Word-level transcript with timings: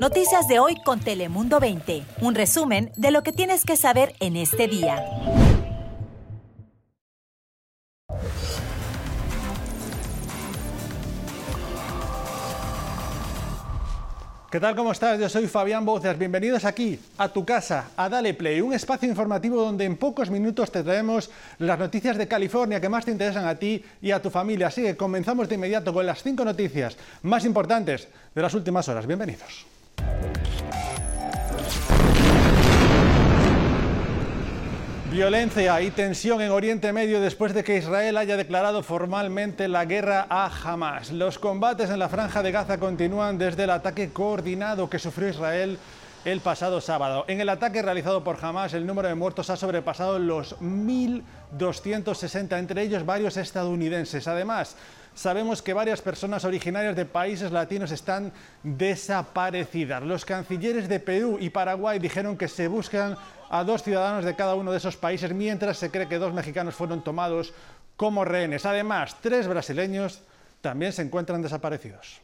Noticias 0.00 0.46
de 0.46 0.58
hoy 0.58 0.76
con 0.84 1.00
Telemundo 1.00 1.58
20. 1.58 2.02
Un 2.20 2.34
resumen 2.34 2.92
de 2.96 3.10
lo 3.10 3.22
que 3.22 3.32
tienes 3.32 3.64
que 3.64 3.76
saber 3.76 4.14
en 4.20 4.36
este 4.36 4.68
día. 4.68 5.02
¿Qué 14.50 14.60
tal? 14.60 14.76
¿Cómo 14.76 14.92
estás? 14.92 15.18
Yo 15.18 15.28
soy 15.28 15.48
Fabián 15.48 15.84
Bouzas. 15.84 16.16
Bienvenidos 16.18 16.64
aquí, 16.64 16.98
a 17.18 17.28
tu 17.28 17.44
casa, 17.44 17.90
a 17.96 18.08
Dale 18.08 18.32
Play, 18.32 18.60
un 18.60 18.72
espacio 18.72 19.08
informativo 19.08 19.60
donde 19.60 19.84
en 19.84 19.96
pocos 19.96 20.30
minutos 20.30 20.70
te 20.70 20.82
traemos 20.82 21.30
las 21.58 21.78
noticias 21.78 22.16
de 22.16 22.28
California 22.28 22.80
que 22.80 22.88
más 22.88 23.04
te 23.04 23.10
interesan 23.10 23.46
a 23.46 23.56
ti 23.56 23.84
y 24.00 24.12
a 24.12 24.22
tu 24.22 24.30
familia. 24.30 24.68
Así 24.68 24.82
que 24.82 24.96
comenzamos 24.96 25.48
de 25.48 25.56
inmediato 25.56 25.92
con 25.92 26.06
las 26.06 26.22
cinco 26.22 26.44
noticias 26.44 26.96
más 27.22 27.44
importantes 27.44 28.08
de 28.34 28.42
las 28.42 28.54
últimas 28.54 28.88
horas. 28.88 29.06
Bienvenidos. 29.06 29.66
Violencia 35.16 35.80
y 35.80 35.90
tensión 35.92 36.42
en 36.42 36.50
Oriente 36.50 36.92
Medio 36.92 37.22
después 37.22 37.54
de 37.54 37.64
que 37.64 37.78
Israel 37.78 38.18
haya 38.18 38.36
declarado 38.36 38.82
formalmente 38.82 39.66
la 39.66 39.86
guerra 39.86 40.26
a 40.28 40.44
Hamas. 40.44 41.10
Los 41.10 41.38
combates 41.38 41.88
en 41.88 41.98
la 41.98 42.10
franja 42.10 42.42
de 42.42 42.52
Gaza 42.52 42.76
continúan 42.76 43.38
desde 43.38 43.64
el 43.64 43.70
ataque 43.70 44.10
coordinado 44.10 44.90
que 44.90 44.98
sufrió 44.98 45.30
Israel 45.30 45.78
el 46.26 46.40
pasado 46.40 46.82
sábado. 46.82 47.24
En 47.28 47.40
el 47.40 47.48
ataque 47.48 47.80
realizado 47.80 48.22
por 48.24 48.36
Hamas, 48.44 48.74
el 48.74 48.86
número 48.86 49.08
de 49.08 49.14
muertos 49.14 49.48
ha 49.48 49.56
sobrepasado 49.56 50.18
los 50.18 50.54
1.260, 50.60 52.58
entre 52.58 52.82
ellos 52.82 53.06
varios 53.06 53.38
estadounidenses. 53.38 54.28
Además, 54.28 54.76
sabemos 55.16 55.62
que 55.62 55.72
varias 55.72 56.00
personas 56.00 56.44
originarias 56.44 56.94
de 56.94 57.06
países 57.06 57.50
latinos 57.50 57.90
están 57.90 58.32
desaparecidas. 58.62 60.02
Los 60.04 60.24
cancilleres 60.24 60.88
de 60.88 61.00
Perú 61.00 61.38
y 61.40 61.50
Paraguay 61.50 61.98
dijeron 61.98 62.36
que 62.36 62.46
se 62.46 62.68
buscan 62.68 63.16
a 63.50 63.64
dos 63.64 63.82
ciudadanos 63.82 64.24
de 64.24 64.36
cada 64.36 64.54
uno 64.54 64.70
de 64.70 64.78
esos 64.78 64.96
países, 64.96 65.32
mientras 65.32 65.78
se 65.78 65.90
cree 65.90 66.06
que 66.06 66.18
dos 66.18 66.32
mexicanos 66.32 66.74
fueron 66.74 67.02
tomados 67.02 67.54
como 67.96 68.24
rehenes. 68.24 68.66
Además, 68.66 69.16
tres 69.20 69.48
brasileños 69.48 70.22
también 70.60 70.92
se 70.92 71.02
encuentran 71.02 71.42
desaparecidos. 71.42 72.20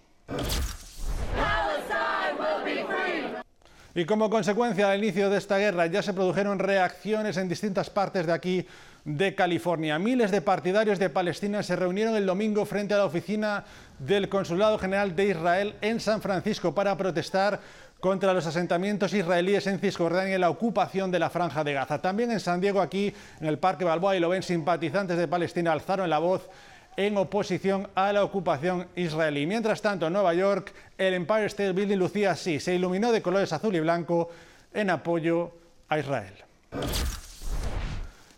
Y 3.95 4.07
como 4.07 4.31
consecuencia 4.31 4.89
del 4.89 5.05
inicio 5.05 5.29
de 5.29 5.37
esta 5.37 5.59
guerra 5.59 5.87
ya 5.87 6.03
se 6.03 6.15
produjeron 6.15 6.59
reacciones 6.59 7.37
en 7.37 7.49
distintas 7.49 7.91
partes 7.91 8.27
de 8.27 8.33
aquí 8.33 8.67
de 9.05 9.35
California. 9.35 9.99
Miles 9.99 10.31
de 10.31 10.41
partidarios 10.41 10.99
de 10.99 11.11
Palestina 11.11 11.63
se 11.63 11.77
reunieron 11.77 12.15
el 12.15 12.25
domingo 12.25 12.65
frente 12.65 12.95
a 12.95 12.99
la 12.99 13.05
oficina 13.05 13.65
del 13.99 14.29
Consulado 14.29 14.79
General 14.79 15.15
de 15.15 15.29
Israel 15.29 15.75
en 15.81 16.01
San 16.01 16.23
Francisco 16.23 16.75
para 16.75 16.97
protestar 16.97 17.61
contra 18.01 18.33
los 18.33 18.47
asentamientos 18.47 19.13
israelíes 19.13 19.67
en 19.67 19.79
Cisjordania 19.79 20.37
y 20.37 20.39
la 20.39 20.51
ocupación 20.51 21.11
de 21.11 21.19
la 21.19 21.31
franja 21.31 21.63
de 21.63 21.75
Gaza. 21.75 22.01
También 22.01 22.31
en 22.31 22.41
San 22.41 22.61
Diego, 22.61 22.81
aquí 22.81 23.15
en 23.41 23.47
el 23.47 23.59
Parque 23.59 23.85
Balboa, 23.85 24.17
y 24.17 24.21
lo 24.21 24.31
ven, 24.31 24.43
simpatizantes 24.43 25.19
de 25.19 25.29
Palestina 25.29 25.71
alzaron 25.71 26.11
la 26.11 26.19
voz 26.19 26.49
en 26.97 27.17
oposición 27.17 27.89
a 27.95 28.13
la 28.13 28.25
ocupación 28.25 28.89
israelí. 28.97 29.47
Mientras 29.47 29.81
tanto, 29.81 30.07
en 30.07 30.13
Nueva 30.13 30.35
York, 30.35 30.73
el 30.99 31.15
Empire 31.15 31.47
State 31.47 31.73
Building 31.73 31.97
lucía 31.97 32.33
así, 32.33 32.61
se 32.61 32.75
iluminó 32.75 33.13
de 33.13 33.23
colores 33.23 33.53
azul 33.53 33.75
y 33.75 33.81
blanco 33.81 34.31
en 34.73 34.91
apoyo 34.91 35.53
a 35.89 35.99
Israel. 35.99 36.35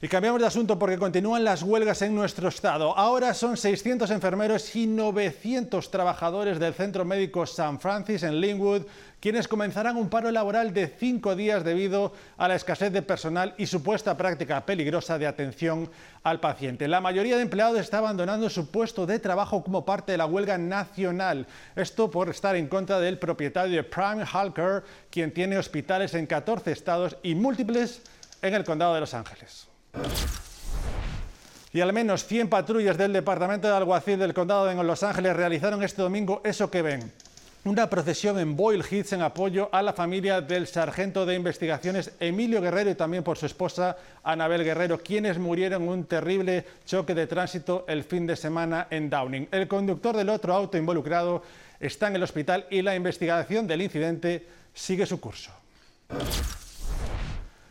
Y 0.02 0.08
cambiamos 0.08 0.40
de 0.40 0.46
asunto 0.46 0.78
porque 0.78 0.98
continúan 0.98 1.44
las 1.44 1.62
huelgas 1.62 2.02
en 2.02 2.14
nuestro 2.14 2.48
estado. 2.48 2.96
Ahora 2.96 3.32
son 3.32 3.56
600 3.56 4.10
enfermeros 4.10 4.76
y 4.76 4.86
900 4.86 5.90
trabajadores 5.90 6.58
del 6.58 6.74
Centro 6.74 7.04
Médico 7.04 7.46
San 7.46 7.80
Francis 7.80 8.22
en 8.22 8.40
Linwood 8.40 8.82
quienes 9.24 9.48
comenzarán 9.48 9.96
un 9.96 10.10
paro 10.10 10.30
laboral 10.30 10.74
de 10.74 10.86
cinco 10.86 11.34
días 11.34 11.64
debido 11.64 12.12
a 12.36 12.46
la 12.46 12.56
escasez 12.56 12.92
de 12.92 13.00
personal 13.00 13.54
y 13.56 13.64
supuesta 13.64 14.18
práctica 14.18 14.66
peligrosa 14.66 15.16
de 15.16 15.26
atención 15.26 15.90
al 16.24 16.40
paciente. 16.40 16.88
La 16.88 17.00
mayoría 17.00 17.36
de 17.36 17.42
empleados 17.42 17.80
está 17.80 17.96
abandonando 17.96 18.50
su 18.50 18.70
puesto 18.70 19.06
de 19.06 19.18
trabajo 19.18 19.64
como 19.64 19.86
parte 19.86 20.12
de 20.12 20.18
la 20.18 20.26
huelga 20.26 20.58
nacional. 20.58 21.46
Esto 21.74 22.10
por 22.10 22.28
estar 22.28 22.54
en 22.54 22.68
contra 22.68 23.00
del 23.00 23.18
propietario 23.18 23.76
de 23.76 23.84
Prime 23.84 24.26
Halker, 24.30 24.84
quien 25.08 25.32
tiene 25.32 25.56
hospitales 25.56 26.12
en 26.12 26.26
14 26.26 26.70
estados 26.72 27.16
y 27.22 27.34
múltiples 27.34 28.02
en 28.42 28.52
el 28.52 28.64
condado 28.64 28.92
de 28.92 29.00
Los 29.00 29.14
Ángeles. 29.14 29.73
Y 31.72 31.80
al 31.80 31.92
menos 31.92 32.24
100 32.26 32.48
patrullas 32.48 32.96
del 32.96 33.12
Departamento 33.12 33.66
de 33.66 33.74
Alguacil 33.74 34.18
del 34.18 34.32
Condado 34.32 34.66
de 34.66 34.74
Los 34.84 35.02
Ángeles 35.02 35.34
realizaron 35.34 35.82
este 35.82 36.02
domingo 36.02 36.40
eso 36.44 36.70
que 36.70 36.82
ven. 36.82 37.12
Una 37.64 37.88
procesión 37.88 38.38
en 38.38 38.56
Boyle 38.56 38.84
Heights 38.84 39.14
en 39.14 39.22
apoyo 39.22 39.70
a 39.72 39.80
la 39.80 39.94
familia 39.94 40.42
del 40.42 40.66
sargento 40.66 41.24
de 41.24 41.34
investigaciones 41.34 42.12
Emilio 42.20 42.60
Guerrero 42.60 42.90
y 42.90 42.94
también 42.94 43.24
por 43.24 43.38
su 43.38 43.46
esposa 43.46 43.96
Anabel 44.22 44.62
Guerrero, 44.62 44.98
quienes 44.98 45.38
murieron 45.38 45.82
en 45.82 45.88
un 45.88 46.04
terrible 46.04 46.66
choque 46.84 47.14
de 47.14 47.26
tránsito 47.26 47.86
el 47.88 48.04
fin 48.04 48.26
de 48.26 48.36
semana 48.36 48.86
en 48.90 49.08
Downing. 49.08 49.48
El 49.50 49.66
conductor 49.66 50.14
del 50.14 50.28
otro 50.28 50.52
auto 50.52 50.76
involucrado 50.76 51.42
está 51.80 52.08
en 52.08 52.16
el 52.16 52.22
hospital 52.22 52.66
y 52.68 52.82
la 52.82 52.94
investigación 52.94 53.66
del 53.66 53.80
incidente 53.80 54.46
sigue 54.74 55.06
su 55.06 55.18
curso. 55.18 55.50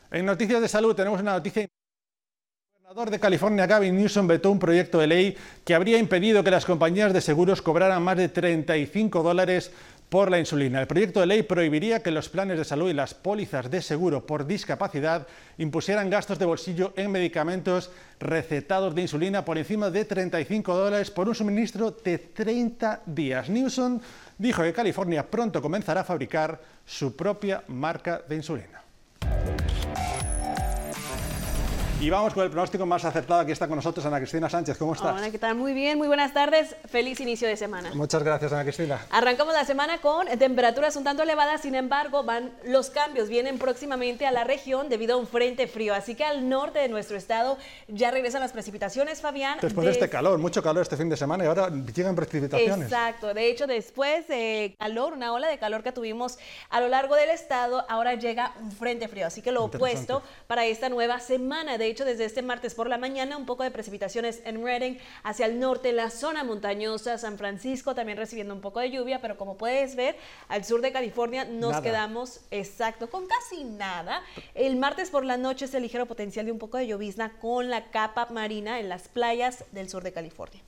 En 0.10 0.26
noticias 0.26 0.60
de 0.60 0.68
salud 0.68 0.96
tenemos 0.96 1.22
una 1.22 1.34
noticia 1.34 1.68
gobernador 2.94 3.12
de 3.12 3.20
California, 3.20 3.66
Gavin 3.66 3.98
Newsom, 3.98 4.28
vetó 4.28 4.52
un 4.52 4.60
proyecto 4.60 5.00
de 5.00 5.08
ley 5.08 5.38
que 5.66 5.74
habría 5.74 5.98
impedido 5.98 6.44
que 6.44 6.52
las 6.52 6.64
compañías 6.64 7.12
de 7.12 7.22
seguros 7.22 7.60
cobraran 7.60 8.04
más 8.04 8.18
de 8.18 8.30
35 8.30 9.24
dólares 9.24 9.72
por 10.10 10.30
la 10.30 10.38
insulina. 10.38 10.80
El 10.80 10.86
proyecto 10.86 11.20
de 11.20 11.26
ley 11.26 11.42
prohibiría 11.42 12.04
que 12.04 12.12
los 12.12 12.30
planes 12.30 12.56
de 12.56 12.64
salud 12.64 12.92
y 12.92 12.94
las 12.94 13.16
pólizas 13.16 13.72
de 13.72 13.82
seguro 13.82 14.28
por 14.28 14.46
discapacidad 14.46 15.26
impusieran 15.58 16.12
gastos 16.12 16.38
de 16.38 16.46
bolsillo 16.46 16.94
en 16.96 17.10
medicamentos 17.10 17.90
recetados 18.20 18.94
de 18.94 19.02
insulina 19.02 19.44
por 19.44 19.58
encima 19.58 19.90
de 19.90 20.06
35 20.06 20.76
dólares 20.76 21.10
por 21.10 21.28
un 21.28 21.34
suministro 21.34 21.90
de 21.90 22.20
30 22.20 23.02
días. 23.08 23.50
Newsom 23.50 24.02
dijo 24.38 24.62
que 24.62 24.72
California 24.72 25.26
pronto 25.26 25.64
comenzará 25.64 26.02
a 26.02 26.04
fabricar 26.04 26.62
su 26.86 27.16
propia 27.16 27.64
marca 27.70 28.22
de 28.30 28.36
insulina. 28.36 28.83
Y 32.04 32.10
vamos 32.10 32.34
con 32.34 32.44
el 32.44 32.50
pronóstico 32.50 32.86
más 32.86 33.06
acertado. 33.06 33.40
Aquí 33.40 33.54
está 33.54 33.66
con 33.66 33.78
nosotros 33.78 34.06
Ana 34.06 34.18
Cristina 34.18 34.50
Sánchez. 34.50 34.78
¿Cómo 34.78 34.92
estás? 34.92 35.16
Hola, 35.16 35.32
¿qué 35.32 35.40
tal? 35.40 35.56
Muy 35.56 35.72
bien, 35.72 35.98
muy 35.98 36.10
buenas 36.10 36.34
tardes. 36.34 36.76
Feliz 36.90 37.22
inicio 37.22 37.48
de 37.48 37.56
semana. 37.56 37.92
Muchas 37.94 38.22
gracias, 38.22 38.52
Ana 38.52 38.64
Cristina. 38.64 39.00
Arrancamos 39.10 39.54
la 39.54 39.64
semana 39.64 40.00
con 40.00 40.28
temperaturas 40.38 40.98
un 40.98 41.06
tanto 41.06 41.24
elevadas, 41.24 41.62
sin 41.62 41.76
embargo, 41.76 42.26
van 42.26 42.52
los 42.66 42.90
cambios 42.90 43.30
vienen 43.30 43.58
próximamente 43.58 44.26
a 44.26 44.34
la 44.34 44.44
región 44.44 44.90
debido 44.90 45.14
a 45.16 45.18
un 45.18 45.28
frente 45.28 45.66
frío. 45.66 45.94
Así 45.94 46.14
que 46.14 46.26
al 46.26 46.50
norte 46.50 46.80
de 46.80 46.90
nuestro 46.90 47.16
estado 47.16 47.58
ya 47.88 48.12
regresan 48.12 48.42
las 48.42 48.52
precipitaciones, 48.52 49.22
Fabián. 49.22 49.60
Después 49.62 49.86
de 49.86 49.94
este 49.94 50.10
calor, 50.10 50.38
mucho 50.40 50.62
calor 50.62 50.82
este 50.82 50.98
fin 50.98 51.08
de 51.08 51.16
semana 51.16 51.46
y 51.46 51.48
ahora 51.48 51.70
llegan 51.96 52.18
precipitaciones. 52.18 52.92
Exacto. 52.92 53.34
De 53.34 53.50
hecho, 53.50 53.66
después 53.66 54.28
de 54.28 54.76
calor, 54.78 55.14
una 55.14 55.32
ola 55.32 55.48
de 55.48 55.58
calor 55.58 55.84
que 55.84 55.94
tuvimos 55.94 56.38
a 56.70 56.82
lo 56.82 56.90
largo 56.90 57.16
del 57.16 57.30
estado, 57.30 57.86
ahora 57.88 58.16
llega 58.16 58.52
un 58.60 58.74
frente 58.74 59.08
frío. 59.08 59.26
Así 59.26 59.42
que 59.42 59.54
lo 59.54 59.64
opuesto 59.64 60.22
para 60.48 60.66
esta 60.66 60.90
nueva 60.90 61.22
semana. 61.22 61.78
De 61.78 61.93
hecho, 61.94 62.06
desde 62.06 62.26
este 62.26 62.42
martes 62.42 62.76
por 62.76 62.90
la 62.90 62.98
mañana, 62.98 63.38
un 63.38 63.46
poco 63.46 63.64
de 63.64 63.72
precipitaciones 63.72 64.42
en 64.46 64.64
Redding, 64.64 65.00
hacia 65.24 65.46
el 65.46 65.60
norte, 65.60 65.94
la 65.94 66.10
zona 66.10 66.44
montañosa, 66.44 67.18
San 67.18 67.38
Francisco 67.38 67.96
también 67.96 68.18
recibiendo 68.18 68.54
un 68.54 68.62
poco 68.62 68.80
de 68.80 68.92
lluvia, 68.92 69.22
pero 69.22 69.38
como 69.38 69.58
puedes 69.58 69.96
ver, 69.96 70.16
al 70.50 70.66
sur 70.66 70.82
de 70.82 70.92
California 70.92 71.46
nos 71.46 71.80
quedamos 71.82 72.42
exacto 72.52 73.10
con 73.10 73.26
casi 73.28 73.64
nada. 73.64 74.22
El 74.56 74.76
martes 74.76 75.10
por 75.10 75.24
la 75.26 75.38
noche 75.38 75.66
es 75.66 75.74
el 75.74 75.84
ligero 75.84 76.06
potencial 76.06 76.46
de 76.46 76.52
un 76.52 76.60
poco 76.60 76.78
de 76.78 76.88
llovizna 76.88 77.38
con 77.40 77.70
la 77.70 77.86
capa 77.92 78.28
marina 78.32 78.80
en 78.80 78.90
las 78.90 79.08
playas 79.08 79.64
del 79.72 79.90
sur 79.90 80.04
de 80.04 80.12
California. 80.12 80.62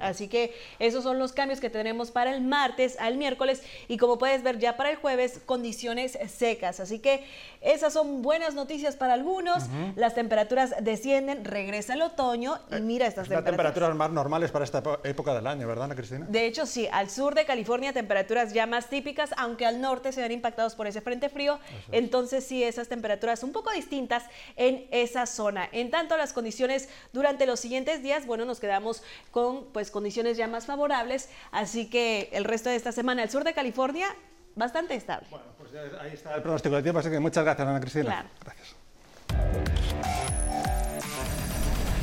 Así 0.00 0.28
que 0.28 0.54
esos 0.78 1.02
son 1.04 1.18
los 1.18 1.32
cambios 1.32 1.60
que 1.60 1.70
tenemos 1.70 2.10
para 2.10 2.34
el 2.34 2.40
martes 2.40 2.96
al 3.00 3.16
miércoles 3.16 3.62
y 3.88 3.96
como 3.96 4.18
puedes 4.18 4.42
ver 4.42 4.58
ya 4.58 4.76
para 4.76 4.90
el 4.90 4.96
jueves 4.96 5.40
condiciones 5.44 6.18
secas. 6.28 6.80
Así 6.80 6.98
que 7.00 7.24
esas 7.60 7.92
son 7.92 8.22
buenas 8.22 8.54
noticias 8.54 8.96
para 8.96 9.14
algunos. 9.14 9.64
Las 9.96 10.14
temperaturas 10.14 10.67
descienden, 10.80 11.44
regresa 11.44 11.94
el 11.94 12.02
otoño 12.02 12.58
y 12.70 12.80
mira 12.80 13.06
estas 13.06 13.28
temperaturas. 13.28 13.44
temperaturas 13.44 13.96
más 13.96 14.10
normales 14.10 14.50
para 14.50 14.64
esta 14.64 14.82
época 15.04 15.34
del 15.34 15.46
año, 15.46 15.66
¿verdad, 15.66 15.84
Ana 15.84 15.94
Cristina? 15.94 16.26
De 16.28 16.46
hecho, 16.46 16.66
sí. 16.66 16.88
Al 16.92 17.10
sur 17.10 17.34
de 17.34 17.44
California 17.44 17.92
temperaturas 17.92 18.52
ya 18.52 18.66
más 18.66 18.88
típicas, 18.88 19.30
aunque 19.36 19.66
al 19.66 19.80
norte 19.80 20.12
se 20.12 20.20
ven 20.20 20.32
impactados 20.32 20.74
por 20.74 20.86
ese 20.86 21.00
frente 21.00 21.28
frío. 21.28 21.58
Entonces 21.92 22.44
sí, 22.44 22.62
esas 22.62 22.88
temperaturas 22.88 23.42
un 23.42 23.52
poco 23.52 23.70
distintas 23.72 24.24
en 24.56 24.86
esa 24.90 25.26
zona. 25.26 25.68
En 25.72 25.90
tanto, 25.90 26.16
las 26.16 26.32
condiciones 26.32 26.88
durante 27.12 27.46
los 27.46 27.60
siguientes 27.60 28.02
días, 28.02 28.26
bueno, 28.26 28.44
nos 28.44 28.60
quedamos 28.60 29.02
con 29.30 29.66
pues 29.72 29.90
condiciones 29.90 30.36
ya 30.36 30.48
más 30.48 30.66
favorables. 30.66 31.28
Así 31.50 31.88
que 31.88 32.28
el 32.32 32.44
resto 32.44 32.70
de 32.70 32.76
esta 32.76 32.92
semana, 32.92 33.22
al 33.22 33.30
sur 33.30 33.44
de 33.44 33.54
California, 33.54 34.08
bastante 34.54 34.94
estable. 34.94 35.26
Bueno, 35.30 35.46
pues 35.56 35.70
ahí 36.00 36.12
está 36.12 36.34
el 36.34 36.42
pronóstico 36.42 36.76
de 36.76 36.82
tiempo, 36.82 36.98
así 36.98 37.10
que 37.10 37.20
muchas 37.20 37.44
gracias, 37.44 37.66
Ana 37.66 37.80
Cristina. 37.80 38.04
Claro. 38.04 38.28
Gracias. 38.44 40.17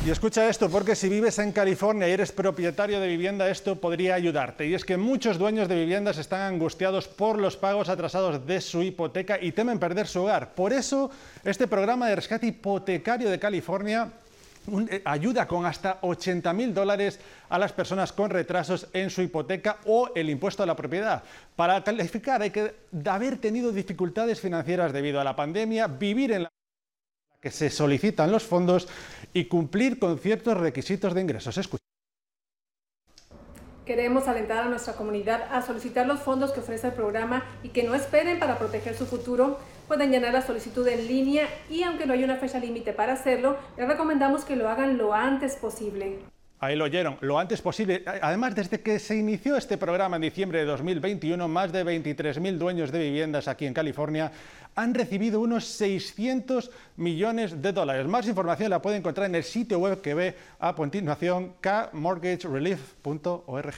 Y 0.06 0.10
escucha 0.10 0.48
esto, 0.48 0.70
porque 0.70 0.94
si 0.94 1.08
vives 1.08 1.40
en 1.40 1.50
California 1.50 2.08
y 2.08 2.12
eres 2.12 2.30
propietario 2.30 3.00
de 3.00 3.08
vivienda, 3.08 3.50
esto 3.50 3.80
podría 3.80 4.14
ayudarte. 4.14 4.64
Y 4.64 4.72
es 4.72 4.84
que 4.84 4.96
muchos 4.96 5.36
dueños 5.36 5.66
de 5.66 5.74
viviendas 5.74 6.16
están 6.18 6.42
angustiados 6.42 7.08
por 7.08 7.40
los 7.40 7.56
pagos 7.56 7.88
atrasados 7.88 8.46
de 8.46 8.60
su 8.60 8.84
hipoteca 8.84 9.36
y 9.42 9.50
temen 9.50 9.80
perder 9.80 10.06
su 10.06 10.22
hogar. 10.22 10.54
Por 10.54 10.72
eso, 10.72 11.10
este 11.42 11.66
programa 11.66 12.06
de 12.06 12.14
rescate 12.14 12.46
hipotecario 12.46 13.28
de 13.28 13.40
California 13.40 14.12
eh, 14.88 15.02
ayuda 15.04 15.48
con 15.48 15.66
hasta 15.66 15.98
80 16.02 16.52
mil 16.52 16.72
dólares 16.72 17.18
a 17.48 17.58
las 17.58 17.72
personas 17.72 18.12
con 18.12 18.30
retrasos 18.30 18.86
en 18.92 19.10
su 19.10 19.22
hipoteca 19.22 19.78
o 19.86 20.12
el 20.14 20.30
impuesto 20.30 20.62
a 20.62 20.66
la 20.66 20.76
propiedad. 20.76 21.24
Para 21.56 21.82
calificar 21.82 22.42
hay 22.42 22.50
que 22.50 22.76
haber 23.04 23.38
tenido 23.38 23.72
dificultades 23.72 24.40
financieras 24.40 24.92
debido 24.92 25.20
a 25.20 25.24
la 25.24 25.34
pandemia, 25.34 25.88
vivir 25.88 26.30
en 26.30 26.44
la 26.44 26.55
que 27.46 27.52
se 27.52 27.70
solicitan 27.70 28.32
los 28.32 28.42
fondos 28.42 28.88
y 29.32 29.44
cumplir 29.44 30.00
con 30.00 30.18
ciertos 30.18 30.56
requisitos 30.56 31.14
de 31.14 31.20
ingresos. 31.20 31.56
Escucha. 31.56 31.84
Queremos 33.84 34.26
alentar 34.26 34.64
a 34.64 34.68
nuestra 34.68 34.94
comunidad 34.94 35.44
a 35.52 35.62
solicitar 35.62 36.08
los 36.08 36.18
fondos 36.18 36.50
que 36.50 36.58
ofrece 36.58 36.88
el 36.88 36.94
programa 36.94 37.44
y 37.62 37.68
que 37.68 37.84
no 37.84 37.94
esperen 37.94 38.40
para 38.40 38.58
proteger 38.58 38.96
su 38.96 39.06
futuro. 39.06 39.60
Pueden 39.86 40.10
llenar 40.10 40.32
la 40.32 40.42
solicitud 40.42 40.88
en 40.88 41.06
línea 41.06 41.48
y 41.70 41.84
aunque 41.84 42.04
no 42.04 42.14
hay 42.14 42.24
una 42.24 42.34
fecha 42.34 42.58
límite 42.58 42.92
para 42.92 43.12
hacerlo, 43.12 43.56
les 43.78 43.86
recomendamos 43.86 44.44
que 44.44 44.56
lo 44.56 44.68
hagan 44.68 44.98
lo 44.98 45.14
antes 45.14 45.54
posible. 45.54 46.18
Ahí 46.58 46.74
lo 46.74 46.84
oyeron, 46.84 47.18
lo 47.20 47.38
antes 47.38 47.60
posible. 47.60 48.02
Además, 48.22 48.54
desde 48.54 48.80
que 48.80 48.98
se 48.98 49.14
inició 49.14 49.56
este 49.56 49.76
programa 49.76 50.16
en 50.16 50.22
diciembre 50.22 50.60
de 50.60 50.64
2021, 50.64 51.48
más 51.48 51.70
de 51.70 51.84
23.000 51.84 52.56
dueños 52.56 52.90
de 52.90 52.98
viviendas 52.98 53.46
aquí 53.46 53.66
en 53.66 53.74
California 53.74 54.32
han 54.74 54.94
recibido 54.94 55.40
unos 55.40 55.66
600 55.66 56.70
millones 56.96 57.60
de 57.60 57.72
dólares. 57.72 58.06
Más 58.06 58.26
información 58.26 58.70
la 58.70 58.80
puede 58.80 58.96
encontrar 58.96 59.28
en 59.28 59.34
el 59.34 59.44
sitio 59.44 59.78
web 59.78 60.00
que 60.00 60.14
ve 60.14 60.34
a 60.58 60.74
continuación, 60.74 61.56
kmortgagerelief.org. 61.60 63.74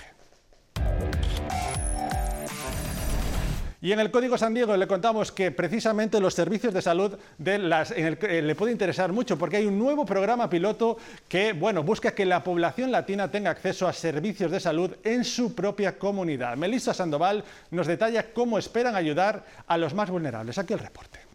Y 3.80 3.92
en 3.92 4.00
el 4.00 4.10
Código 4.10 4.36
San 4.36 4.54
Diego 4.54 4.76
le 4.76 4.88
contamos 4.88 5.30
que 5.30 5.52
precisamente 5.52 6.20
los 6.20 6.34
servicios 6.34 6.74
de 6.74 6.82
salud 6.82 7.16
eh, 7.44 8.42
le 8.42 8.54
puede 8.56 8.72
interesar 8.72 9.12
mucho 9.12 9.38
porque 9.38 9.58
hay 9.58 9.66
un 9.66 9.78
nuevo 9.78 10.04
programa 10.04 10.50
piloto 10.50 10.96
que 11.28 11.52
bueno, 11.52 11.84
busca 11.84 12.12
que 12.12 12.26
la 12.26 12.42
población 12.42 12.90
latina 12.90 13.30
tenga 13.30 13.50
acceso 13.50 13.86
a 13.86 13.92
servicios 13.92 14.50
de 14.50 14.58
salud 14.58 14.96
en 15.04 15.24
su 15.24 15.54
propia 15.54 15.96
comunidad. 15.96 16.56
Melissa 16.56 16.92
Sandoval 16.92 17.44
nos 17.70 17.86
detalla 17.86 18.32
cómo 18.32 18.58
esperan 18.58 18.96
ayudar 18.96 19.44
a 19.68 19.78
los 19.78 19.94
más 19.94 20.10
vulnerables. 20.10 20.58
Aquí 20.58 20.72
el 20.72 20.80
reporte. 20.80 21.27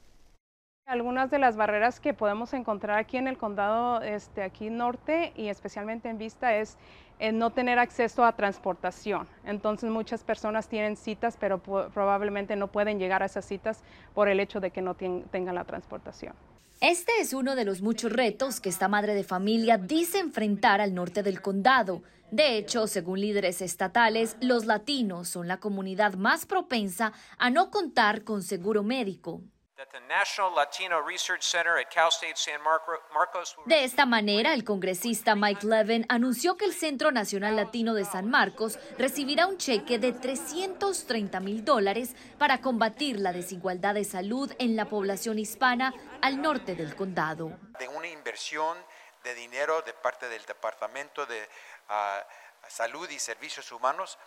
Algunas 0.94 1.31
de 1.31 1.39
las 1.39 1.56
barreras 1.56 2.00
que 2.00 2.13
podemos 2.13 2.53
encontrar 2.53 3.00
aquí 3.00 3.18
en 3.18 3.27
el 3.27 3.38
condado 3.38 4.01
este, 4.01 4.44
aquí 4.44 4.69
norte 4.69 5.33
y 5.35 5.47
especialmente 5.47 6.07
en 6.07 6.18
Vista 6.19 6.56
es 6.56 6.77
no 7.33 7.51
tener 7.51 7.80
acceso 7.80 8.25
a 8.25 8.35
transportación. 8.35 9.27
Entonces 9.45 9.89
muchas 9.89 10.24
personas 10.24 10.68
tienen 10.68 10.97
citas, 10.97 11.38
pero 11.39 11.57
probablemente 11.59 12.56
no 12.57 12.68
pueden 12.68 13.00
llegar 13.00 13.24
a 13.24 13.27
esas 13.27 13.45
citas 13.45 13.81
por 14.13 14.27
el 14.27 14.39
hecho 14.39 14.59
de 14.59 14.71
que 14.71 14.81
no 14.83 14.94
tengan 14.95 15.56
la 15.56 15.63
transportación. 15.63 16.35
Este 16.80 17.13
es 17.21 17.33
uno 17.33 17.56
de 17.56 17.65
los 17.65 17.81
muchos 17.81 18.12
retos 18.12 18.59
que 18.59 18.69
esta 18.69 18.88
madre 18.88 19.15
de 19.15 19.24
familia 19.24 19.77
dice 19.77 20.19
enfrentar 20.19 20.79
al 20.79 20.94
norte 20.94 21.24
del 21.24 21.41
condado. 21.41 22.03
De 22.29 22.57
hecho, 22.57 22.86
según 22.86 23.21
líderes 23.21 23.62
estatales, 23.62 24.36
los 24.41 24.65
latinos 24.65 25.29
son 25.29 25.47
la 25.47 25.57
comunidad 25.57 26.15
más 26.15 26.45
propensa 26.45 27.13
a 27.38 27.50
no 27.50 27.71
contar 27.71 28.24
con 28.24 28.44
seguro 28.44 28.83
médico. 28.83 29.41
De 33.65 33.83
esta 33.83 34.06
manera, 34.06 34.53
el 34.53 34.63
congresista 34.63 35.35
Mike 35.35 35.65
Levin 35.65 36.06
anunció 36.09 36.57
que 36.57 36.65
el 36.65 36.74
Centro 36.74 37.12
Nacional 37.12 37.56
Latino 37.56 37.94
de 37.94 38.06
San 38.06 38.30
Marcos 38.30 38.80
recibirá 38.97 39.47
un 39.47 39.57
cheque 39.57 40.00
de 40.00 40.13
330 40.13 41.39
mil 41.39 41.65
dólares 41.65 42.15
para 42.38 42.62
combatir 42.62 43.19
la 43.19 43.33
desigualdad 43.33 43.95
de 43.95 44.06
salud 44.06 44.51
en 44.59 44.75
la 44.75 44.85
población 44.85 45.39
hispana 45.39 45.94
al 46.21 46.41
norte 46.41 46.75
del 46.75 46.95
condado. 46.95 47.51
De 47.79 47.88
una 47.88 48.07
inversión 48.07 48.77
de 49.24 49.33
dinero 49.36 49.81
de 49.81 49.94
parte 49.94 50.29
del 50.29 50.45
Departamento 50.45 51.25
de 51.25 51.50
ah, 51.89 52.25
Salud 52.68 53.09
y 53.09 53.19
Servicios 53.19 53.71
Humanos 53.71 54.18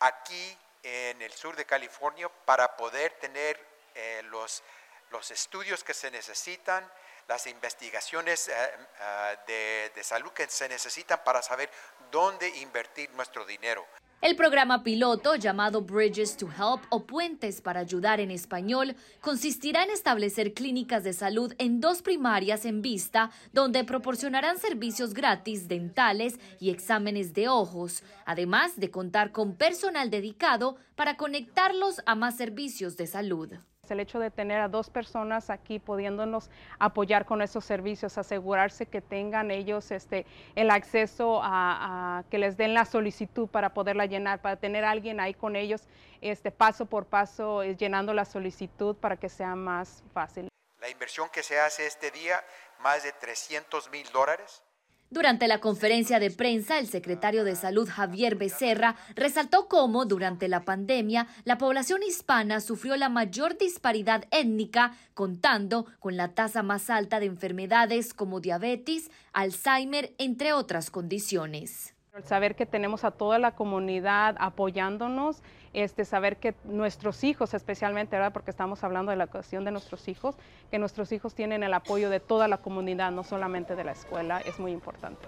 aquí 0.00 0.56
en 0.82 1.20
el 1.22 1.32
sur 1.32 1.56
de 1.56 1.64
California 1.64 2.28
para 2.44 2.76
poder 2.76 3.12
tener 3.20 3.58
eh, 3.94 4.22
los 4.24 4.62
los 5.10 5.30
estudios 5.30 5.82
que 5.84 5.94
se 5.94 6.10
necesitan, 6.10 6.84
las 7.28 7.46
investigaciones 7.46 8.48
eh, 8.48 8.52
eh, 9.00 9.90
de, 9.94 10.04
salud 10.04 10.30
que 10.30 10.48
se 10.48 10.68
necesitan 10.68 11.20
para 11.24 11.42
saber 11.42 11.70
dónde 12.10 12.48
invertir 12.60 13.10
nuestro 13.10 13.44
dinero. 13.44 13.86
El 14.20 14.34
programa 14.34 14.82
piloto 14.82 15.36
llamado 15.36 15.80
Bridges 15.82 16.36
to 16.36 16.48
Help 16.48 16.82
o 16.88 17.06
Puentes 17.06 17.60
para 17.60 17.80
Ayudar 17.80 18.18
en 18.18 18.32
español 18.32 18.96
consistirá 19.20 19.84
en 19.84 19.90
establecer 19.90 20.54
clínicas 20.54 21.04
de 21.04 21.12
salud 21.12 21.54
en 21.58 21.80
dos 21.80 22.02
primarias 22.02 22.64
en 22.64 22.82
vista 22.82 23.30
donde 23.52 23.84
proporcionarán 23.84 24.58
servicios 24.58 25.14
gratis 25.14 25.68
dentales 25.68 26.34
y 26.58 26.70
exámenes 26.70 27.32
de 27.32 27.48
ojos, 27.48 28.02
además 28.26 28.80
de 28.80 28.90
contar 28.90 29.30
con 29.30 29.54
personal 29.54 30.10
dedicado 30.10 30.78
para 30.96 31.16
conectarlos 31.16 32.00
a 32.04 32.16
más 32.16 32.36
servicios 32.36 32.96
de 32.96 33.06
salud. 33.06 33.52
El 33.90 34.00
hecho 34.00 34.18
de 34.18 34.30
tener 34.30 34.60
a 34.60 34.68
dos 34.68 34.90
personas 34.90 35.50
aquí 35.50 35.78
pudiéndonos 35.78 36.50
apoyar 36.78 37.24
con 37.24 37.42
esos 37.42 37.64
servicios, 37.64 38.18
asegurarse 38.18 38.86
que 38.86 39.00
tengan 39.00 39.50
ellos 39.50 39.90
este, 39.90 40.26
el 40.54 40.70
acceso 40.70 41.40
a, 41.42 42.24
que 42.30 42.38
les 42.38 42.56
den 42.56 42.74
la 42.74 42.84
solicitud 42.84 43.48
para 43.48 43.74
poderla 43.74 44.06
llenar, 44.06 44.40
para 44.40 44.56
tener 44.56 44.84
a 44.84 44.90
alguien 44.90 45.20
ahí 45.20 45.34
con 45.34 45.56
ellos 45.56 45.82
este, 46.20 46.50
paso 46.50 46.86
por 46.86 47.06
paso 47.06 47.62
eh, 47.62 47.76
llenando 47.76 48.12
la 48.14 48.24
solicitud 48.24 48.96
para 48.96 49.16
que 49.16 49.28
sea 49.28 49.54
más 49.54 50.02
fácil. 50.12 50.48
La 50.80 50.88
inversión 50.88 51.28
que 51.30 51.42
se 51.42 51.58
hace 51.58 51.86
este 51.86 52.10
día, 52.10 52.42
más 52.80 53.02
de 53.02 53.12
300 53.12 53.90
mil 53.90 54.08
dólares 54.12 54.62
durante 55.10 55.48
la 55.48 55.60
conferencia 55.60 56.20
de 56.20 56.30
prensa, 56.30 56.78
el 56.78 56.86
secretario 56.86 57.42
de 57.44 57.56
Salud 57.56 57.88
Javier 57.88 58.36
Becerra 58.36 58.96
resaltó 59.14 59.66
cómo 59.66 60.04
durante 60.04 60.48
la 60.48 60.64
pandemia 60.66 61.26
la 61.44 61.56
población 61.56 62.02
hispana 62.02 62.60
sufrió 62.60 62.94
la 62.96 63.08
mayor 63.08 63.56
disparidad 63.56 64.24
étnica, 64.30 64.94
contando 65.14 65.86
con 65.98 66.16
la 66.18 66.34
tasa 66.34 66.62
más 66.62 66.90
alta 66.90 67.20
de 67.20 67.26
enfermedades 67.26 68.12
como 68.12 68.40
diabetes, 68.40 69.10
Alzheimer, 69.32 70.14
entre 70.18 70.52
otras 70.52 70.90
condiciones. 70.90 71.94
Saber 72.24 72.56
que 72.56 72.66
tenemos 72.66 73.04
a 73.04 73.10
toda 73.10 73.38
la 73.38 73.52
comunidad 73.52 74.36
apoyándonos, 74.40 75.42
este, 75.72 76.04
saber 76.04 76.38
que 76.38 76.54
nuestros 76.64 77.22
hijos, 77.22 77.54
especialmente, 77.54 78.16
¿verdad? 78.16 78.32
porque 78.32 78.50
estamos 78.50 78.82
hablando 78.82 79.10
de 79.10 79.16
la 79.16 79.28
cuestión 79.28 79.64
de 79.64 79.70
nuestros 79.70 80.08
hijos, 80.08 80.36
que 80.70 80.78
nuestros 80.78 81.12
hijos 81.12 81.34
tienen 81.34 81.62
el 81.62 81.74
apoyo 81.74 82.10
de 82.10 82.18
toda 82.18 82.48
la 82.48 82.58
comunidad, 82.58 83.12
no 83.12 83.22
solamente 83.22 83.76
de 83.76 83.84
la 83.84 83.92
escuela, 83.92 84.40
es 84.40 84.58
muy 84.58 84.72
importante. 84.72 85.26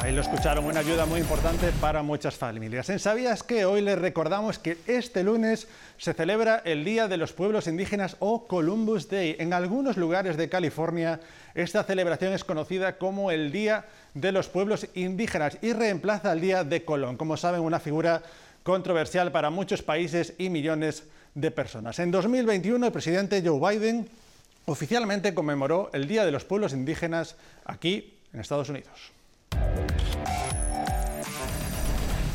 Ahí 0.00 0.14
lo 0.14 0.20
escucharon, 0.20 0.64
una 0.64 0.78
ayuda 0.78 1.06
muy 1.06 1.18
importante 1.18 1.72
para 1.80 2.04
muchas 2.04 2.36
familias. 2.36 2.88
En 2.88 3.00
Sabías 3.00 3.42
que 3.42 3.64
hoy 3.64 3.82
les 3.82 3.98
recordamos 3.98 4.60
que 4.60 4.78
este 4.86 5.24
lunes 5.24 5.66
se 5.98 6.14
celebra 6.14 6.62
el 6.64 6.84
Día 6.84 7.08
de 7.08 7.16
los 7.16 7.32
Pueblos 7.32 7.66
Indígenas 7.66 8.16
o 8.20 8.46
Columbus 8.46 9.08
Day. 9.08 9.34
En 9.40 9.52
algunos 9.52 9.96
lugares 9.96 10.36
de 10.36 10.48
California 10.48 11.20
esta 11.56 11.82
celebración 11.82 12.32
es 12.32 12.44
conocida 12.44 12.96
como 12.96 13.32
el 13.32 13.50
Día 13.50 13.86
de 14.14 14.30
los 14.30 14.48
Pueblos 14.48 14.86
Indígenas 14.94 15.58
y 15.62 15.72
reemplaza 15.72 16.30
al 16.30 16.40
Día 16.40 16.62
de 16.62 16.84
Colón, 16.84 17.16
como 17.16 17.36
saben, 17.36 17.60
una 17.60 17.80
figura 17.80 18.22
controversial 18.62 19.32
para 19.32 19.50
muchos 19.50 19.82
países 19.82 20.34
y 20.38 20.48
millones 20.48 21.02
de 21.34 21.50
personas. 21.50 21.98
En 21.98 22.12
2021 22.12 22.86
el 22.86 22.92
presidente 22.92 23.42
Joe 23.44 23.76
Biden 23.76 24.08
oficialmente 24.66 25.34
conmemoró 25.34 25.90
el 25.92 26.06
Día 26.06 26.24
de 26.24 26.30
los 26.30 26.44
Pueblos 26.44 26.72
Indígenas 26.72 27.34
aquí 27.64 28.14
en 28.32 28.38
Estados 28.38 28.68
Unidos. 28.68 29.17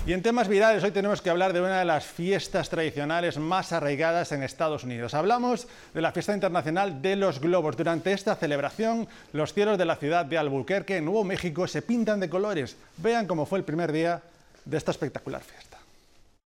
Y 0.05 0.12
en 0.12 0.22
temas 0.22 0.50
virales, 0.50 0.84
hoy 0.84 0.91
tenemos 0.91 1.22
que 1.22 1.29
hablar 1.29 1.53
de 1.53 1.62
una 1.62 1.79
de 1.79 1.86
las 1.86 2.03
fiestas 2.03 2.70
tradicionales 2.70 3.38
más 3.38 3.72
arraigadas 3.72 4.34
en 4.34 4.43
Estados 4.43 4.84
Unidos. 4.84 5.13
Hablamos 5.13 5.65
de 5.93 6.01
la 6.01 6.12
fiesta 6.12 6.34
internacional 6.34 7.01
de 7.01 7.15
los 7.15 7.39
globos. 7.39 7.77
Durante 7.77 8.12
esta 8.12 8.36
celebración, 8.36 9.08
los 9.32 9.53
cielos 9.53 9.77
de 9.77 9.86
la 9.86 9.96
ciudad 9.96 10.25
de 10.25 10.38
Albuquerque, 10.38 10.98
en 10.98 11.05
Nuevo 11.05 11.24
México, 11.24 11.67
se 11.67 11.82
pintan 11.82 12.20
de 12.20 12.29
colores. 12.29 12.75
Vean 12.98 13.27
cómo 13.27 13.46
fue 13.46 13.60
el 13.60 13.65
primer 13.65 13.93
día 13.93 14.22
de 14.65 14.75
esta 14.75 14.91
espectacular 14.91 15.41
fiesta. 15.41 15.73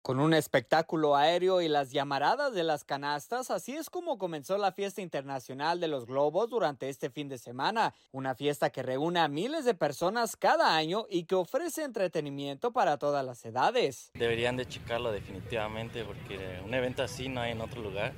Con 0.06 0.20
un 0.20 0.36
espectáculo 0.36 1.16
aéreo 1.16 1.62
y 1.62 1.68
las 1.68 1.90
llamaradas 1.90 2.54
de 2.54 2.64
las 2.64 2.84
canastas, 2.84 3.50
así 3.50 3.76
es 3.76 3.90
como 3.90 4.20
comenzó 4.20 4.56
la 4.60 4.72
fiesta 4.72 5.02
internacional 5.02 5.80
de 5.80 5.88
los 5.88 6.06
globos 6.06 6.48
durante 6.48 6.90
este 6.90 7.10
fin 7.10 7.28
de 7.28 7.40
semana, 7.40 7.92
una 8.12 8.36
fiesta 8.36 8.70
que 8.70 8.84
reúne 8.84 9.20
a 9.20 9.28
miles 9.28 9.66
de 9.66 9.74
personas 9.74 10.36
cada 10.36 10.76
año 10.76 11.08
y 11.10 11.24
que 11.24 11.34
ofrece 11.34 11.84
entretenimiento 11.84 12.72
para 12.72 13.00
todas 13.00 13.26
las 13.26 13.44
edades. 13.46 14.12
Deberían 14.14 14.58
de 14.58 14.68
checarlo 14.68 15.12
definitivamente 15.12 16.04
porque 16.04 16.62
un 16.64 16.76
evento 16.76 17.02
así 17.02 17.28
no 17.28 17.42
hay 17.42 17.54
en 17.54 17.62
otro 17.62 17.82
lugar 17.82 18.14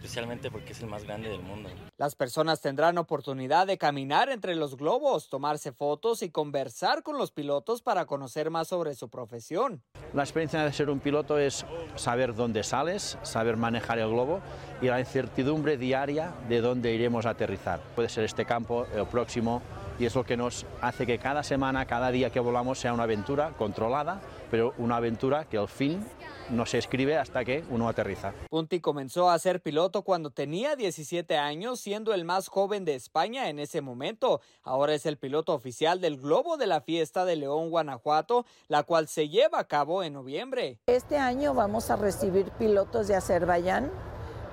especialmente 0.00 0.50
porque 0.50 0.72
es 0.72 0.80
el 0.80 0.88
más 0.88 1.04
grande 1.04 1.28
del 1.28 1.42
mundo. 1.42 1.68
Las 1.98 2.14
personas 2.14 2.62
tendrán 2.62 2.96
oportunidad 2.96 3.66
de 3.66 3.76
caminar 3.76 4.30
entre 4.30 4.54
los 4.54 4.78
globos, 4.78 5.28
tomarse 5.28 5.72
fotos 5.72 6.22
y 6.22 6.30
conversar 6.30 7.02
con 7.02 7.18
los 7.18 7.32
pilotos 7.32 7.82
para 7.82 8.06
conocer 8.06 8.48
más 8.48 8.68
sobre 8.68 8.94
su 8.94 9.10
profesión. 9.10 9.82
La 10.14 10.22
experiencia 10.22 10.64
de 10.64 10.72
ser 10.72 10.88
un 10.88 11.00
piloto 11.00 11.38
es 11.38 11.66
saber 11.96 12.34
dónde 12.34 12.62
sales, 12.62 13.18
saber 13.22 13.58
manejar 13.58 13.98
el 13.98 14.08
globo 14.08 14.40
y 14.80 14.86
la 14.86 15.00
incertidumbre 15.00 15.76
diaria 15.76 16.32
de 16.48 16.62
dónde 16.62 16.94
iremos 16.94 17.26
a 17.26 17.30
aterrizar. 17.30 17.80
Puede 17.94 18.08
ser 18.08 18.24
este 18.24 18.46
campo, 18.46 18.86
el 18.94 19.06
próximo, 19.06 19.60
y 20.00 20.06
es 20.06 20.14
lo 20.14 20.24
que 20.24 20.38
nos 20.38 20.64
hace 20.80 21.04
que 21.04 21.18
cada 21.18 21.42
semana, 21.42 21.84
cada 21.84 22.10
día 22.10 22.30
que 22.30 22.40
volamos 22.40 22.78
sea 22.78 22.94
una 22.94 23.02
aventura 23.02 23.52
controlada, 23.58 24.22
pero 24.50 24.72
una 24.78 24.96
aventura 24.96 25.44
que 25.44 25.58
al 25.58 25.68
fin 25.68 26.02
no 26.48 26.64
se 26.64 26.78
escribe 26.78 27.18
hasta 27.18 27.44
que 27.44 27.62
uno 27.68 27.86
aterriza. 27.86 28.32
Punti 28.48 28.80
comenzó 28.80 29.28
a 29.28 29.38
ser 29.38 29.60
piloto 29.60 30.00
cuando 30.00 30.30
tenía 30.30 30.74
17 30.74 31.36
años, 31.36 31.80
siendo 31.80 32.14
el 32.14 32.24
más 32.24 32.48
joven 32.48 32.86
de 32.86 32.94
España 32.94 33.50
en 33.50 33.58
ese 33.58 33.82
momento. 33.82 34.40
Ahora 34.62 34.94
es 34.94 35.04
el 35.04 35.18
piloto 35.18 35.52
oficial 35.52 36.00
del 36.00 36.18
Globo 36.18 36.56
de 36.56 36.66
la 36.66 36.80
Fiesta 36.80 37.26
de 37.26 37.36
León, 37.36 37.68
Guanajuato, 37.68 38.46
la 38.68 38.84
cual 38.84 39.06
se 39.06 39.28
lleva 39.28 39.58
a 39.58 39.64
cabo 39.64 40.02
en 40.02 40.14
noviembre. 40.14 40.78
Este 40.86 41.18
año 41.18 41.52
vamos 41.52 41.90
a 41.90 41.96
recibir 41.96 42.50
pilotos 42.52 43.06
de 43.06 43.16
Azerbaiyán, 43.16 43.90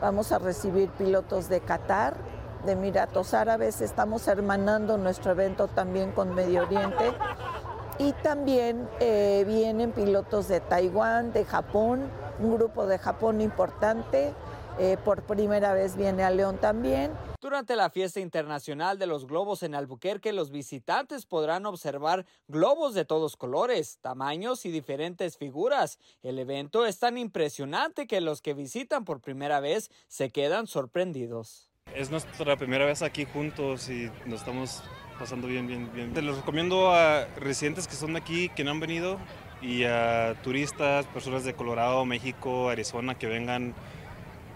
vamos 0.02 0.34
a 0.34 0.40
recibir 0.40 0.90
pilotos 0.90 1.48
de 1.48 1.62
Qatar, 1.62 2.37
de 2.66 2.74
Emiratos 2.74 3.34
Árabes, 3.34 3.82
estamos 3.82 4.28
hermanando 4.28 4.98
nuestro 4.98 5.32
evento 5.32 5.68
también 5.68 6.12
con 6.12 6.34
Medio 6.34 6.64
Oriente 6.64 7.14
y 8.00 8.14
también 8.14 8.88
eh, 9.00 9.44
vienen 9.48 9.92
pilotos 9.92 10.48
de 10.48 10.60
Taiwán, 10.60 11.34
de 11.34 11.46
Japón, 11.46 12.10
un 12.40 12.56
grupo 12.56 12.86
de 12.86 13.00
Japón 13.00 13.42
importante. 13.42 14.34
Eh, 14.80 14.96
por 15.04 15.24
primera 15.24 15.74
vez 15.74 15.96
viene 15.96 16.24
a 16.24 16.30
León 16.30 16.60
también. 16.60 17.12
Durante 17.42 17.76
la 17.76 17.90
fiesta 17.90 18.20
internacional 18.20 19.00
de 19.00 19.08
los 19.08 19.26
globos 19.26 19.64
en 19.64 19.74
Albuquerque, 19.74 20.34
los 20.34 20.52
visitantes 20.52 21.26
podrán 21.26 21.66
observar 21.66 22.28
globos 22.48 22.94
de 22.94 23.04
todos 23.04 23.38
colores, 23.38 23.98
tamaños 24.02 24.68
y 24.68 24.72
diferentes 24.72 25.36
figuras. 25.38 25.98
El 26.22 26.38
evento 26.38 26.86
es 26.86 27.00
tan 27.00 27.18
impresionante 27.18 28.06
que 28.06 28.22
los 28.22 28.44
que 28.44 28.54
visitan 28.54 29.04
por 29.04 29.20
primera 29.20 29.60
vez 29.60 29.90
se 30.08 30.30
quedan 30.30 30.68
sorprendidos. 30.68 31.72
Es 31.96 32.12
nuestra 32.12 32.56
primera 32.58 32.86
vez 32.86 33.02
aquí 33.02 33.26
juntos 33.26 33.90
y 33.90 34.10
nos 34.26 34.42
estamos 34.42 34.84
pasando 35.18 35.48
bien, 35.48 35.68
bien, 35.68 35.90
bien. 35.94 36.14
Te 36.14 36.22
los 36.22 36.38
recomiendo 36.38 36.94
a 36.94 37.26
residentes 37.38 37.88
que 37.88 37.96
son 37.96 38.14
de 38.14 38.20
aquí, 38.20 38.50
que 38.50 38.64
no 38.64 38.72
han 38.72 38.80
venido, 38.80 39.18
y 39.62 39.84
a 39.84 40.36
turistas, 40.44 41.06
personas 41.08 41.44
de 41.44 41.54
Colorado, 41.54 42.06
México, 42.06 42.70
Arizona, 42.70 43.16
que 43.16 43.28
vengan 43.28 43.74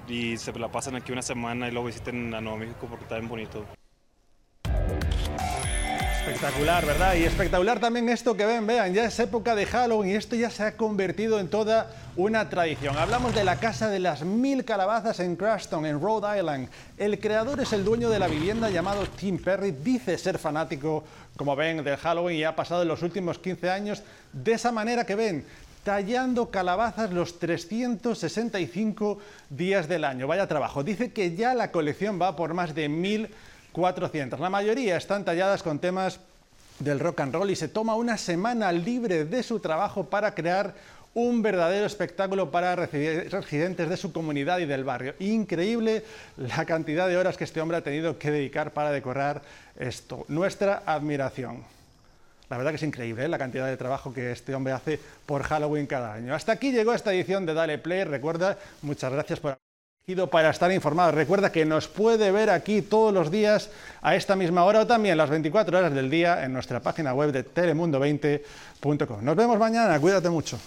y 0.08 0.38
se 0.38 0.52
la 0.54 0.72
pasan 0.72 0.96
aquí 0.96 1.12
una 1.12 1.22
semana 1.22 1.68
y 1.68 1.72
luego 1.72 1.88
visiten 1.88 2.34
a 2.34 2.42
Nuevo 2.42 2.58
México 2.58 2.88
porque 2.90 3.04
está 3.04 3.16
bien 3.16 3.30
bonito. 3.30 3.66
Espectacular, 6.32 6.86
¿verdad? 6.86 7.16
Y 7.16 7.24
espectacular 7.26 7.82
también 7.82 8.08
esto 8.08 8.38
que 8.38 8.46
ven, 8.46 8.66
vean, 8.66 8.94
ya 8.94 9.04
es 9.04 9.20
época 9.20 9.54
de 9.54 9.66
Halloween 9.66 10.12
y 10.12 10.16
esto 10.16 10.38
ya 10.38 10.50
se 10.50 10.64
ha 10.64 10.78
convertido 10.78 11.42
en 11.42 11.50
toda 11.50 11.92
una 12.16 12.48
tradición. 12.48 12.98
Hablamos 12.98 13.36
de 13.36 13.44
la 13.44 13.58
Casa 13.58 13.90
de 13.90 14.00
las 14.00 14.24
Mil 14.24 14.64
Calabazas 14.64 15.20
en 15.20 15.36
Crashton, 15.36 15.86
en 15.86 16.00
Rhode 16.00 16.40
Island. 16.40 16.70
El 16.98 17.20
creador 17.20 17.60
es 17.60 17.74
el 17.74 17.84
dueño 17.84 18.10
de 18.10 18.18
la 18.18 18.30
vivienda 18.30 18.70
llamado 18.70 19.06
Tim 19.08 19.40
Perry, 19.44 19.72
dice 19.72 20.18
ser 20.18 20.40
fanático, 20.40 21.04
como 21.36 21.54
ven, 21.58 21.84
del 21.84 21.98
Halloween 21.98 22.38
y 22.38 22.46
ha 22.46 22.56
pasado 22.56 22.84
en 22.84 22.88
los 22.88 23.02
últimos 23.02 23.38
15 23.38 23.70
años 23.70 24.02
de 24.32 24.54
esa 24.54 24.72
manera 24.72 25.06
que 25.06 25.16
ven, 25.16 25.46
tallando 25.84 26.50
calabazas 26.50 27.12
los 27.12 27.40
365 27.40 29.20
días 29.50 29.90
del 29.90 30.06
año. 30.06 30.28
Vaya 30.28 30.48
trabajo. 30.48 30.82
Dice 30.82 31.12
que 31.12 31.36
ya 31.36 31.54
la 31.54 31.72
colección 31.72 32.22
va 32.22 32.38
por 32.38 32.54
más 32.54 32.74
de 32.74 32.88
mil 32.88 33.30
400. 33.72 34.40
La 34.40 34.50
mayoría 34.50 34.98
están 34.98 35.26
talladas 35.26 35.64
con 35.64 35.80
temas 35.80 36.20
del 36.80 37.00
rock 37.00 37.22
and 37.22 37.34
roll 37.34 37.52
y 37.52 37.56
se 37.56 37.68
toma 37.68 37.96
una 37.96 38.18
semana 38.18 38.72
libre 38.72 39.26
de 39.26 39.44
su 39.44 39.60
trabajo 39.60 40.06
para 40.06 40.34
crear 40.34 40.74
un 41.14 41.42
verdadero 41.42 41.86
espectáculo 41.86 42.52
para 42.52 42.76
residentes 42.76 43.90
de 43.90 43.98
su 43.98 44.14
comunidad 44.14 44.60
y 44.60 44.66
del 44.66 44.84
barrio. 44.84 45.14
Increíble 45.20 46.04
la 46.38 46.66
cantidad 46.66 47.08
de 47.08 47.18
horas 47.18 47.38
que 47.38 47.44
este 47.44 47.60
hombre 47.62 47.78
ha 47.78 47.84
tenido 47.84 48.18
que 48.18 48.32
dedicar 48.32 48.72
para 48.72 48.92
decorar 48.92 49.42
esto. 49.78 50.26
Nuestra 50.30 50.84
admiración. 50.86 51.64
La 52.50 52.58
verdad 52.58 52.72
que 52.72 52.78
es 52.78 52.84
increíble 52.84 53.26
¿eh? 53.26 53.28
la 53.30 53.38
cantidad 53.38 53.68
de 53.68 53.78
trabajo 53.78 54.14
que 54.14 54.32
este 54.32 54.54
hombre 54.54 54.74
hace 54.74 55.00
por 55.26 55.44
Halloween 55.44 55.88
cada 55.88 56.14
año. 56.14 56.36
Hasta 56.36 56.52
aquí 56.52 56.72
llegó 56.72 56.94
esta 56.94 57.14
edición 57.14 57.46
de 57.46 57.54
Dale 57.54 57.78
Play. 57.78 58.04
Recuerda, 58.04 58.58
muchas 58.82 59.12
gracias 59.12 59.40
por 59.40 59.61
para 60.30 60.50
estar 60.50 60.72
informado. 60.72 61.12
Recuerda 61.12 61.52
que 61.52 61.66
nos 61.66 61.88
puede 61.88 62.32
ver 62.32 62.50
aquí 62.50 62.82
todos 62.82 63.14
los 63.14 63.32
días 63.32 63.70
a 64.02 64.16
esta 64.16 64.36
misma 64.36 64.66
hora 64.66 64.82
o 64.82 64.88
también 64.88 65.18
las 65.18 65.30
24 65.30 65.78
horas 65.78 65.94
del 65.94 66.10
día 66.10 66.44
en 66.44 66.54
nuestra 66.54 66.82
página 66.82 67.14
web 67.14 67.32
de 67.32 67.46
telemundo20.com. 67.46 69.24
Nos 69.24 69.36
vemos 69.36 69.58
mañana, 69.58 70.00
cuídate 70.00 70.30
mucho. 70.30 70.60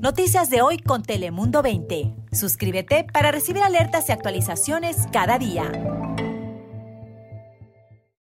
Noticias 0.00 0.50
de 0.50 0.62
hoy 0.62 0.78
con 0.78 1.02
Telemundo 1.02 1.62
20. 1.62 2.14
Suscríbete 2.30 3.06
para 3.12 3.32
recibir 3.32 3.64
alertas 3.64 4.08
y 4.08 4.12
actualizaciones 4.12 4.98
cada 5.10 5.36
día. 5.36 5.72